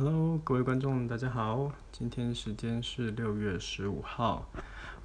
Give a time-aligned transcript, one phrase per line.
[0.00, 4.48] Hello，各位观众，大家好，今天时间是六月十五号，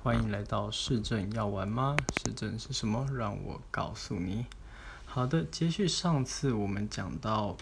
[0.04, 1.96] 欢迎来到市政要玩吗？
[2.23, 3.08] 市政是什么？
[3.11, 4.45] 让我告诉你。
[5.06, 7.58] 好的，接续上次我们讲到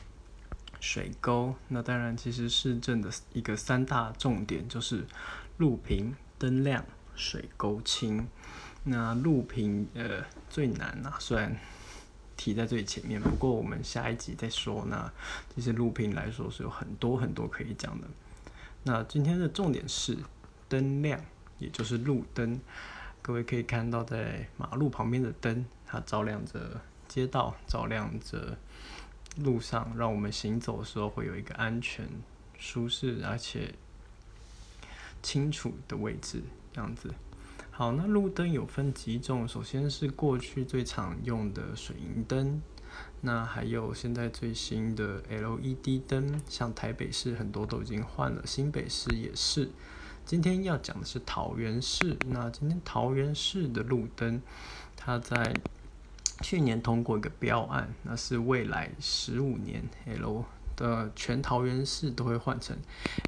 [0.81, 5.05] 水沟，那当然其实市政的一个三大重点就是
[5.55, 6.83] 路平、灯亮、
[7.15, 8.27] 水沟清。
[8.83, 11.55] 那路平呃最难呐，虽然。
[12.43, 14.83] 提在最前面，不过我们下一集再说。
[14.89, 15.13] 那
[15.55, 18.07] 这些录屏来说是有很多很多可以讲的。
[18.81, 20.17] 那今天的重点是
[20.67, 21.23] 灯亮，
[21.59, 22.59] 也就是路灯。
[23.21, 28.57] 各位可以看到，在马路旁边的灯，它照亮着街道，照亮着
[29.37, 32.09] 路上，让我们行走的时候会有一个安全、
[32.57, 33.75] 舒适而且
[35.21, 36.41] 清楚的位置，
[36.73, 37.13] 这样子。
[37.81, 42.61] 好，那路灯有分几种，首先是过去最常用的水银灯，
[43.21, 49.67] 那还有现在最新的 LED 灯，像台北市很多都已经换了，新北市也是。
[50.23, 54.39] 今天要讲的是桃园市，那今天桃园市的路灯，
[54.95, 55.51] 它在
[56.43, 62.77] 去年通过一个标案，那是未来十五年 L 的全桃园市都会换成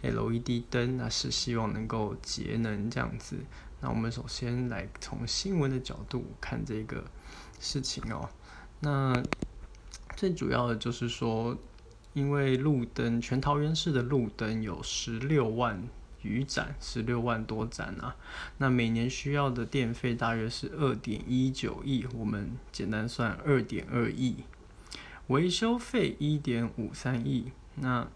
[0.03, 3.37] LED 灯，那是希望能够节能这样子。
[3.83, 7.03] 那我们首先来从新闻的角度看这个
[7.59, 8.29] 事情哦。
[8.79, 9.21] 那
[10.15, 11.57] 最主要的就是说，
[12.13, 15.83] 因为路灯全桃园市的路灯有十六万
[16.21, 18.15] 余盏，十六万多盏啊。
[18.57, 24.45] 那每年需要的电费大约是二点一九亿，我们简单算二点二亿。
[25.27, 28.07] 维修费一点五三亿，那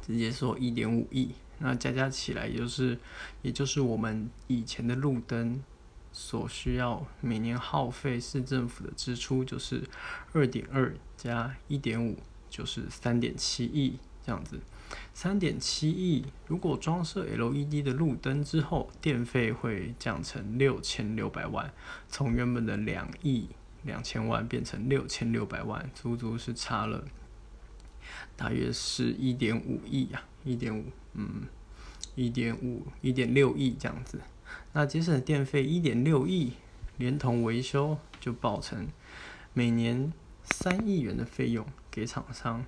[0.00, 1.32] 直接说一点五亿。
[1.64, 2.98] 那加加起来，也就是，
[3.40, 5.62] 也就是我们以前的路灯
[6.10, 9.84] 所需要每年耗费市政府的支出，就是
[10.32, 12.18] 二点二加一点五，
[12.50, 13.96] 就是三点七亿
[14.26, 14.58] 这样子。
[15.14, 21.72] 三点七亿，如果装设 LED 的路灯之后，电费会降成六千六百万，
[22.08, 23.46] 从原本的两亿
[23.84, 27.04] 两千万变成六千六百万，足足是差了
[28.36, 30.24] 大约是一点五亿呀。
[30.44, 31.42] 一点五，嗯，
[32.14, 34.20] 一点五，一点六亿这样子。
[34.72, 36.52] 那节省电费一点六亿，
[36.98, 38.86] 连同维修就报成
[39.54, 40.12] 每年
[40.42, 42.64] 三亿元的费用给厂商。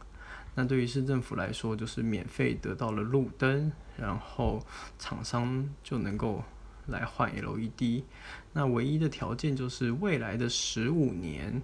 [0.55, 4.65] 那对于市政府来说，就是免费得到了路灯，然后
[4.99, 6.43] 厂商就能够
[6.87, 8.05] 来换 LED。
[8.53, 11.61] 那唯一的条件就是未来的十五年，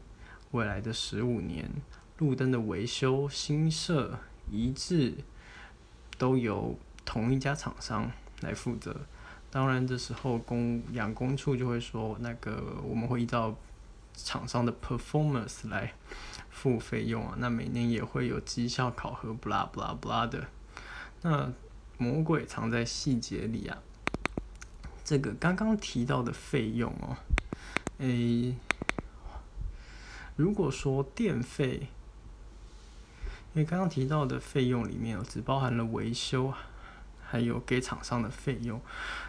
[0.51, 1.71] 未来的十五年
[2.19, 4.19] 路灯的维修、新设、
[4.51, 5.15] 移置。
[6.19, 6.79] 都由
[7.11, 8.09] 同一家厂商
[8.43, 8.95] 来负责，
[9.51, 13.53] 当然这时候工养工处就会说，那个我们会依照
[14.15, 15.93] 厂商的 performance 来
[16.51, 20.47] 付费用啊，那每年也会有绩效考核，blablabla 的。
[21.23, 21.53] 那
[21.99, 23.77] 魔鬼藏在细节里啊，
[25.03, 27.17] 这个刚刚提到的费用哦，
[27.99, 28.55] 诶，
[30.37, 31.89] 如果说电费。
[33.53, 36.55] 因为刚刚提到的费用里面哦，只包含了维修，
[37.31, 38.81] 还有给厂商的费用，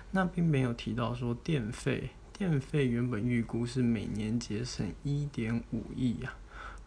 [0.10, 2.10] 那并没有提到说电费。
[2.34, 6.36] 电费原本预估是每年节省一点五亿啊。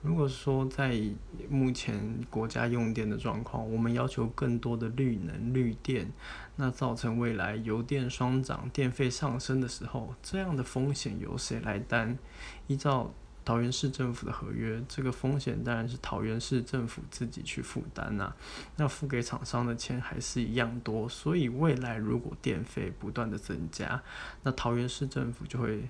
[0.03, 1.01] 如果说在
[1.49, 6.11] 目前国家用电的状况，我们要求更多的绿能绿电，
[6.57, 12.19] 那造成未来油电双涨、电费上升的时候，这样的风险由谁来担？
[12.67, 13.15] 依照
[13.45, 18.35] 桃园市政府的合约，这个风险当然是桃园市政府自己去负担呐。
[18.77, 24.03] 那付给厂商的钱还是一样多，所以未来如果电费不断的增加，
[24.43, 25.89] 那桃园市政府就会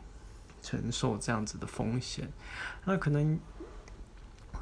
[0.61, 2.29] 承受这样子的风险。
[2.85, 3.39] 那可能。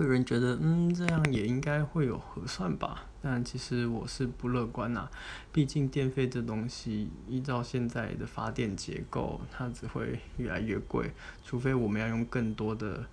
[0.02, 3.04] 会有人觉得，嗯，这样也应该会有核算吧？
[3.22, 5.08] 但其实我是不乐观呐。
[5.52, 11.12] 毕竟电费这东西，依照现在的发电结构，它只会越来越贵。
[11.44, 13.06] 除非我们要用更多的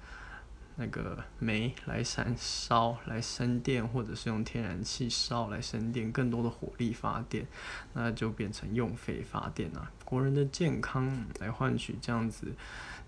[0.78, 7.46] 那个煤来燃烧来生电，或者是用天然气烧来生电，更多的火力发电，
[7.94, 9.92] 那就变成用费发电啊。
[10.04, 12.48] 国人的健康来换取这样子。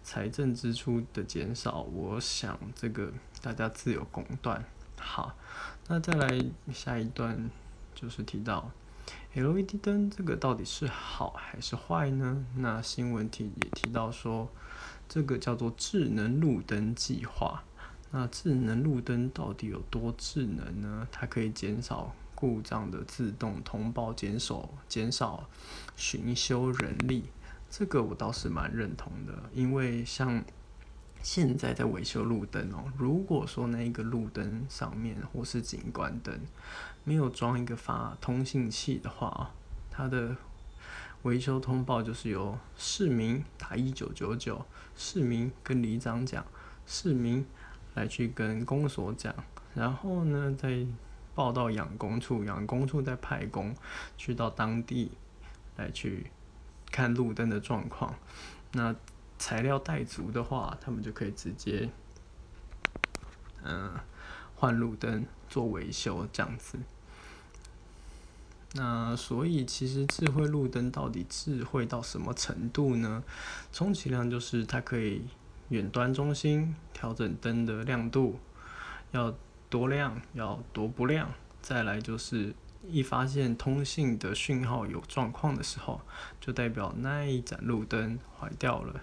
[0.04, 3.12] 财政支出的减少，我想这个
[3.42, 4.64] 大家自有公断。
[5.00, 5.36] 好，
[5.88, 6.44] 那再来
[6.74, 7.50] 下一段，
[7.96, 8.72] 就是提到
[9.34, 12.46] LED 灯这个到底是好还是坏呢？
[12.58, 14.50] 那新闻提也提到说，
[15.08, 17.64] 这个叫做智能路灯计划。
[18.12, 21.08] 那智能路灯到底有多智能呢？
[21.12, 25.48] 它可以减少故障的自动通报，减少减少
[25.96, 27.24] 巡修人力。
[27.72, 30.44] 这个我倒是蛮认同的，因为像
[31.24, 32.84] 现在在维修路灯哦。
[32.98, 36.38] 如果说那一个路灯上面或是景观灯
[37.06, 39.52] 没有装一个发通信器的话，
[39.90, 40.36] 它的
[41.22, 44.66] 维修通报就是由市民打一九九九，
[44.98, 46.46] 市民跟里长讲，
[46.86, 47.46] 市民
[47.94, 49.34] 来去跟公所讲，
[49.74, 50.86] 然后呢再
[51.34, 53.74] 报到养工处，养工处再派工
[54.18, 55.12] 去到当地
[55.78, 56.28] 来去
[56.92, 58.14] 看路灯的状况。
[58.74, 58.96] 那
[59.40, 61.90] 材料带足的话，他们就可以直接
[63.64, 63.94] 嗯
[64.56, 66.78] 换路灯做维修这样子。
[68.74, 73.24] 那所以其实智慧路灯到底智慧到什么程度呢？
[73.74, 75.26] 充其量就是它可以
[75.70, 78.40] 远端中心调整灯的亮度，
[79.12, 79.36] 要
[79.70, 81.30] 多亮，要多不亮。
[81.62, 82.56] 再来就是
[82.90, 86.02] 一发现通信的讯号有状况的时候，
[86.40, 89.02] 就代表那一盏路灯坏掉了，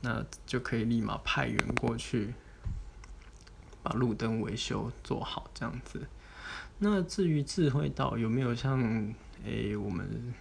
[0.00, 2.34] 那就可以立马派员过去
[3.82, 6.06] 把路灯维修做好，这样子。
[6.78, 9.14] 那至于智慧岛有没有像
[9.44, 10.34] 诶我们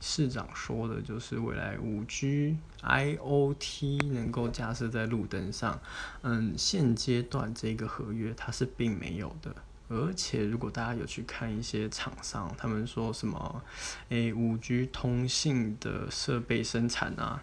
[0.00, 5.80] 市长说的，就是未来五 G IOT 能够架设在路灯上？
[6.22, 9.54] 嗯，现阶段这个合约它是并没有的。
[9.92, 13.62] 而且如果大家有去看一些厂商，他们说什么
[14.08, 17.42] 诶五 G 通信的设备生产啊。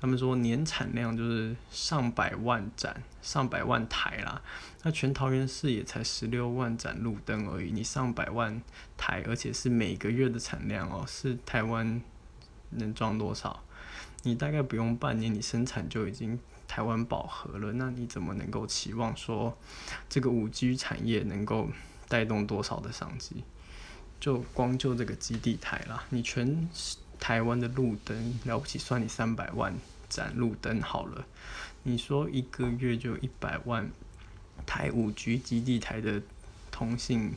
[0.00, 4.40] 他们说年产量就是上百万盏、上百万台啦。
[4.82, 8.62] 那全桃园市也才十六万盏路灯而已，你上百万
[8.96, 12.00] 台，而且是每个月的产量哦，是台湾
[12.70, 13.62] 能装多少？
[14.22, 16.38] 你大概不用半年，你生产就已经
[16.68, 17.72] 台湾饱和了。
[17.72, 19.56] 那你怎么能够期望说
[20.08, 21.68] 这个五 G 产业能够
[22.08, 23.44] 带动多少的商机？
[24.18, 26.68] 就光就这个基地台啦，你全。
[27.18, 29.74] 台湾的路灯了不起，算你三百万
[30.06, 31.26] 盏路灯好了。
[31.82, 33.90] 你说一个月就一百万
[34.66, 36.20] 台五 G 基地台的
[36.70, 37.32] 通信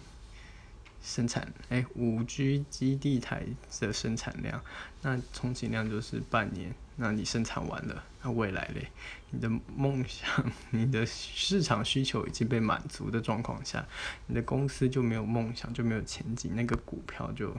[1.01, 3.45] 生产，哎，五 G 基地台
[3.79, 4.61] 的生产量，
[5.01, 6.75] 那充其量就是半年。
[6.99, 8.91] 那你生产完了，那未来嘞？
[9.31, 10.29] 你的梦想、
[10.71, 13.85] 你的市场需求已经被满足的状况下，
[14.27, 17.55] 你的公司就没有梦想，就没有前景，那个股票就。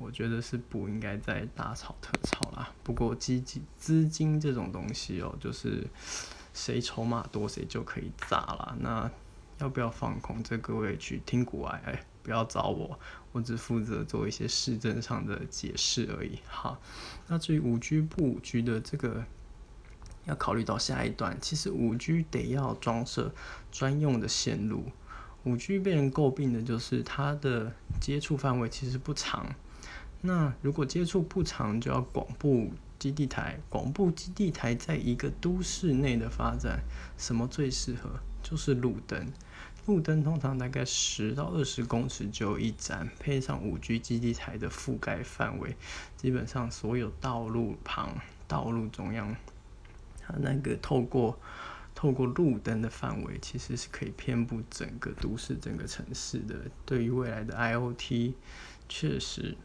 [0.00, 2.72] 我觉得是不应该再大炒特炒啦。
[2.84, 5.84] 不过基金资金这种东西哦，就是
[6.54, 8.76] 谁筹码多谁就可以砸了。
[8.78, 9.10] 那
[9.58, 10.40] 要不要放空？
[10.44, 13.00] 这各位去听股外，哎，不要找我，
[13.32, 16.38] 我只负责做一些市政上的解释而已。
[16.46, 16.78] 好，
[17.26, 19.24] 那至于五 G 不五 G 的这个，
[20.26, 21.38] 要考虑到下一段。
[21.40, 23.32] 其实五 G 得要装设
[23.72, 24.84] 专用的线路。
[25.44, 29.46] 五 G 被人诟病的就是它的接触范围其实不长。
[30.20, 33.58] 那如果接触不长，就要广布基地台。
[33.70, 36.80] 广布基地台在一个都市内的发展，
[37.16, 38.10] 什么最适合？
[38.42, 39.32] 就是路灯。
[39.88, 45.74] 路灯通常大概十到二十公尺就有一盏，配上五 G 基地台的覆盖范围，
[46.14, 48.14] 基本上所有道路旁、
[48.46, 49.34] 道路中央，
[50.20, 51.40] 它那个透过
[51.94, 56.54] 透过路灯的范围，其实是可以遍布整个都市、整个城市的。
[56.84, 58.34] 对于未来的 IOT，
[58.90, 59.56] 确实。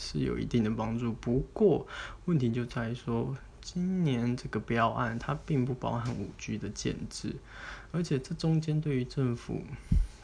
[0.00, 1.84] 是有一定的帮助，不过
[2.26, 3.36] 问题就在于说，
[3.70, 7.36] 今年这个标案它并不包含五 G 的建制，
[7.92, 9.62] 而且这中间对于政府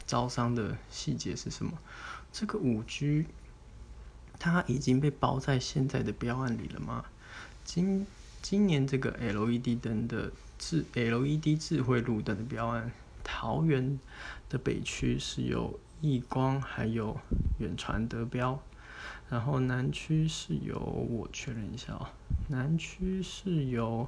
[0.07, 1.77] 招商的细节是什么？
[2.33, 3.27] 这个五 G
[4.39, 7.05] 它已经被包在现在的标案里了吗？
[7.63, 8.07] 今
[8.41, 12.91] 今年这个 LED 灯的智 LED 智慧路灯的标案，
[13.23, 13.99] 桃园
[14.49, 17.15] 的北区是由亿光还有
[17.59, 18.59] 远传得标。
[19.29, 22.07] 然后南区是由我确认一下哦，
[22.47, 24.07] 南区是由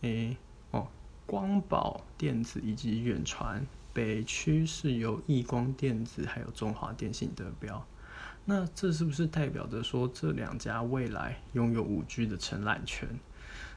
[0.00, 0.36] 诶
[0.70, 0.88] 哦
[1.26, 7.86] 光宝电子以及远传，北区是由易光电子还有中华电信得标。
[8.46, 13.06] 那这是不是代表着说这两家未来拥有五 G 的承揽权？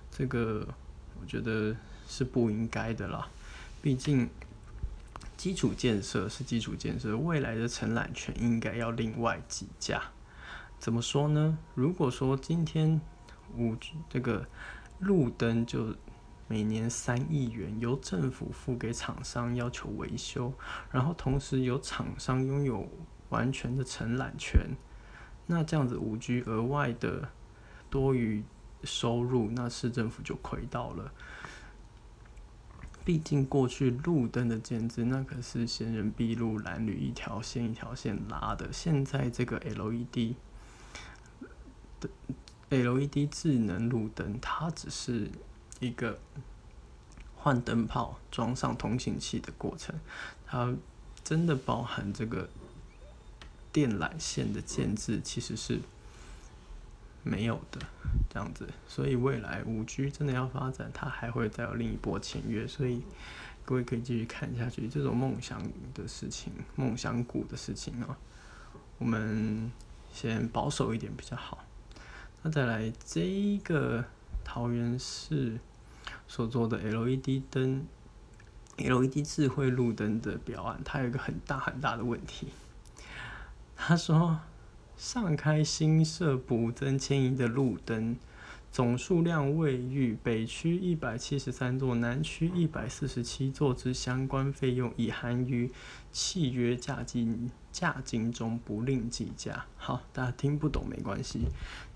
[0.09, 0.65] 这个
[1.19, 1.75] 我觉得
[2.07, 3.27] 是不应该的啦，
[3.81, 4.29] 毕竟
[5.35, 10.01] 基础建设是基础建设，未来的承揽权应该要另外计价。
[10.81, 11.59] 怎么说呢？
[11.75, 13.00] 如果说今天
[13.55, 13.75] 五
[14.09, 14.47] 这个
[14.97, 15.95] 路灯就
[16.47, 20.51] 每年三亿元，由政府付给厂商要求维修，
[20.89, 22.89] 然后同时由厂商拥有
[23.29, 24.71] 完全的承揽权，
[25.45, 27.29] 那这样子五 G 额外的
[27.91, 28.43] 多余
[28.83, 31.11] 收入，那市政府就亏到了。
[33.05, 40.33] 毕竟过去路灯的建制，那可是行人毕路蓝缕一条线一条线拉的，现在这个 LED。
[42.70, 45.29] LED 智能路灯，它只是
[45.79, 46.20] 一个
[47.36, 49.93] 换灯泡、装上通信器的过程，
[50.46, 50.74] 它
[51.24, 52.48] 真的包含这个
[53.74, 55.79] 电缆线的建制，其实是
[57.24, 57.81] 没有的
[58.29, 58.67] 这样子。
[58.88, 62.65] 所以未来五 G 真的要发展，它还会再有另一波签约。
[62.67, 63.01] 所以
[63.65, 65.62] 各位可以继续看下去，这种梦想
[65.93, 68.17] 的事情、梦想股的事情啊，
[68.98, 69.72] 我们
[70.13, 71.65] 先保守一点比较好。
[72.43, 74.05] 那再来这一个
[74.43, 75.60] 桃园市。
[76.27, 77.86] 所做的 LED 灯、
[78.77, 82.48] LED 智慧路灯的表案，它有一个很大很大的问题。
[83.75, 84.39] 他说，
[84.95, 88.15] 上开新设补增迁移的路灯，
[88.71, 95.69] 总数量未逾北区一百七十三座、南区一百四十七座之相关费用，已含于
[96.13, 99.65] 契约价金价金中，不另计价。
[99.75, 101.47] 好，大家听不懂没关系，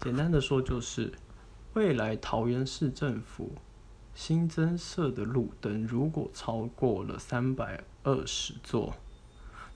[0.02, 1.14] 简单的说就是，
[1.76, 3.54] 未来桃园市政府。
[4.14, 8.96] 新增设的路灯，如果超过了三百二十座，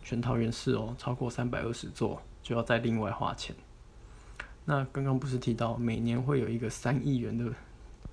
[0.01, 3.53] 全桃园市哦，超过三百二十座就要再另外花钱。
[4.69, 7.51] 那刚刚不是提到每年会有一个三亿元的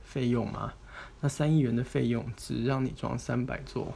[0.01, 0.73] 费用吗？
[1.21, 3.93] 那三亿元的费用只让你装三百座，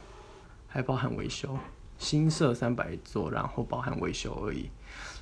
[0.67, 1.57] 还包含维修，
[1.97, 4.69] 新设三百座，然后包含维修而已。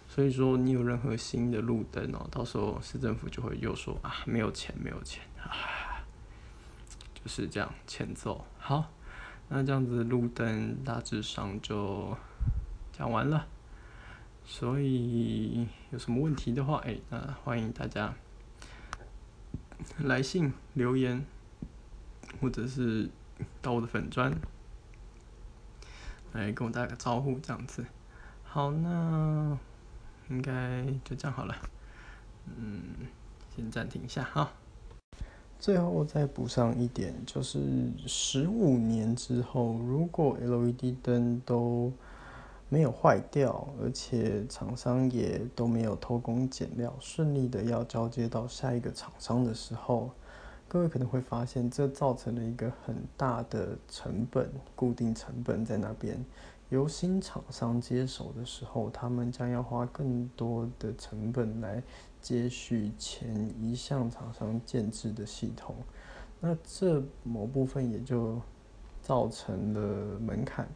[0.10, 6.04] 所以说，你有任何新的路灯哦，到时候市政府就会又说啊，没有钱，没有钱啊。
[7.14, 8.92] 就是这样前奏好，
[9.48, 12.14] 那这样子路灯大致上就
[12.92, 13.48] 讲完了，
[14.52, 18.16] 所以有什么问题的话，哎，那欢迎大家
[20.00, 21.24] 来信留言，
[22.42, 23.08] 或者是
[23.62, 24.34] 到我的粉砖
[26.34, 27.86] 来跟我打个招呼，这样子。
[28.44, 29.56] 好，那
[30.30, 31.56] 应该就这样好了，
[32.48, 32.82] 嗯，
[33.56, 34.52] 先暂停一下哈。
[35.60, 41.94] 最后再补上一点，就是十五年之后，如果 LED 灯都
[42.70, 50.12] 没有坏掉，而且厂商也都没有偷工减料，顺利的要交接到下一个厂商的时候，
[50.68, 56.24] 各位可能会发现，这造成了一个很大的成本，固定成本在那边。
[56.70, 61.84] 由新厂商接手的时候，他们将要花更多的成本来。
[62.22, 65.74] 接续前一项厂商建制的系统，
[66.42, 68.38] 那这某部分也就
[69.02, 70.68] 造成了门槛，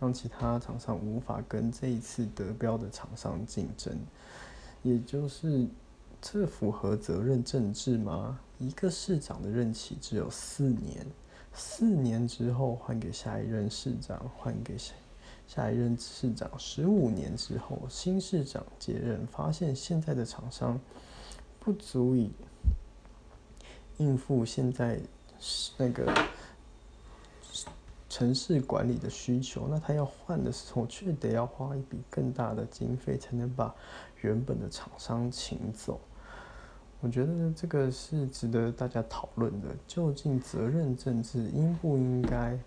[0.00, 3.96] 让其他厂商无法跟这一次得标的厂商竞争。
[4.82, 5.66] 也就是
[6.20, 8.40] 这符合责任政治吗？
[8.58, 11.06] 一个市长的任期只有四年，
[11.52, 14.94] 四年之后换给下一任市长，换给下
[15.46, 20.80] 下一任市长，十五年之后新市长接任，发现现在的厂商。
[21.62, 22.30] 不足以
[23.98, 24.98] 应付现在
[25.76, 26.10] 那个
[28.20, 33.74] 城市管理的需求，那他要换的时候，却得要花一笔更大的经费，才能把
[34.20, 35.98] 原本的厂商请走。
[37.00, 39.68] 我觉得这个是值得大家讨论的。
[39.86, 42.58] 究竟责任政治应不应该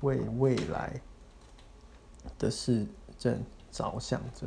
[0.00, 0.98] 为未来
[2.38, 2.86] 的市
[3.18, 3.38] 政
[3.70, 4.46] 着想着？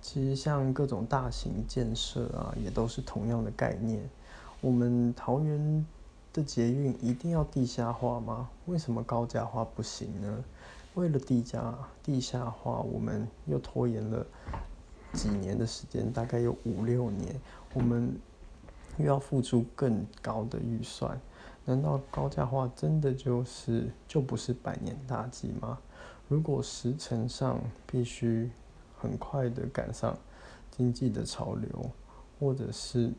[0.00, 4.08] 其实像各种大型建设啊，也都是同样的概念。
[4.60, 5.84] 我们桃园
[6.32, 8.48] 的捷运一定要地下化吗？
[8.66, 10.44] 为什么高架化不行呢？
[10.94, 14.26] 为了地价地下化，我们又拖延了
[15.12, 17.40] 几年的时间，大概有五六年，
[17.74, 18.16] 我们
[18.98, 21.20] 又要付出更高的预算。
[21.64, 25.78] 难道高架化真的就是就不是百年大计吗？
[26.28, 28.50] 如果时程上必须。
[29.02, 30.14] 很快的赶上
[30.70, 31.90] 经济的潮流，
[32.38, 33.10] 或者是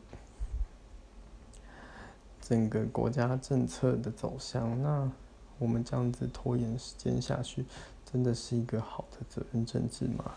[2.42, 5.10] 整个国家政策的走向，那
[5.58, 7.64] 我们这样子拖延时间下去，
[8.04, 10.34] 真的是一个好的责任政治吗？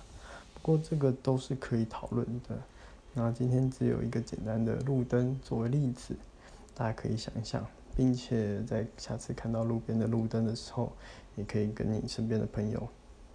[0.54, 2.56] 不过这个都是可以讨论的。
[3.14, 6.16] 那今天只有一个简单的路灯作为例子，
[6.74, 10.92] 大家可以想一想，并且在下次看到路边的路灯的时候，
[11.36, 12.88] 也可以跟你身边的朋友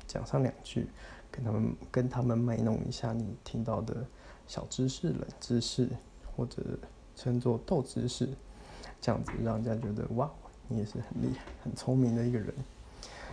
[0.06, 0.86] 讲上两句。
[1.32, 4.04] 跟他们跟他们卖弄一下你听到的
[4.48, 5.88] 小知识、冷知识，
[6.34, 6.60] 或者
[7.14, 8.28] 称作斗知识，
[9.00, 10.30] 这样子让人家觉得哇，
[10.68, 12.52] 你也是很厉害、很聪明的一个人。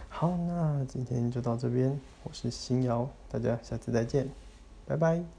[0.09, 4.27] 好，那今天就到这边，我是新瑶，大家下次再见，
[4.85, 5.36] 拜拜。